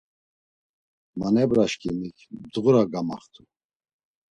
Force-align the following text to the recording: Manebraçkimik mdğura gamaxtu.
Manebraçkimik 1.19 2.17
mdğura 2.41 2.83
gamaxtu. 2.91 3.41